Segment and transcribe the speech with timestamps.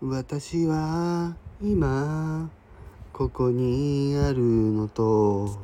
[0.00, 2.48] 私は今
[3.12, 5.58] ここにあるのと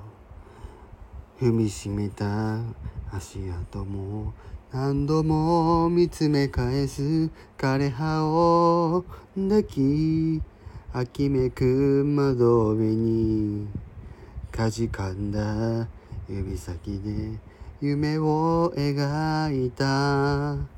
[1.41, 2.59] 踏みしめた
[3.13, 4.33] 足跡も
[4.73, 9.05] 何度も見つめ返す枯葉を
[9.37, 10.43] 抱き
[10.93, 13.69] 秋めく窓辺に
[14.51, 15.87] かじかんだ
[16.29, 17.39] 指先で
[17.81, 20.74] 夢を描いた。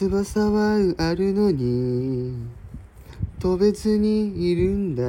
[0.00, 2.32] 翼はあるのに
[3.40, 5.02] 飛べずにいるんだ。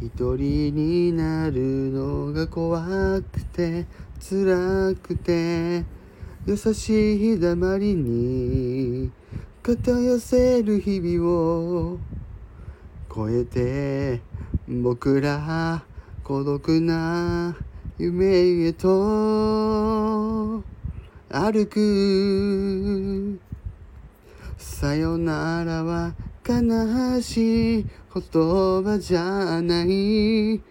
[0.00, 2.80] 一人になるのが怖
[3.20, 3.84] くて
[4.18, 5.84] 辛くて
[6.46, 9.10] 優しい黙りに
[9.62, 11.98] 肩寄せる日々を
[13.14, 14.22] 超えて
[14.66, 15.84] 僕ら
[16.22, 17.54] 孤独な
[17.98, 20.64] 夢へと
[21.34, 23.40] 歩く。
[24.56, 26.14] さよならは
[26.48, 28.22] 悲しい言
[28.84, 30.62] 葉じゃない。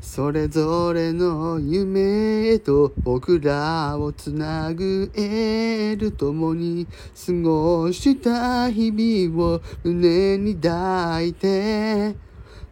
[0.00, 6.88] それぞれの夢へと僕らをつなぐエールともに
[7.26, 12.16] 過ごした日々を胸に抱いて。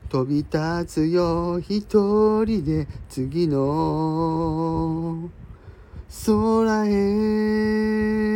[0.08, 5.30] 飛び立つよ一人で次の。
[6.08, 8.35] 空へ。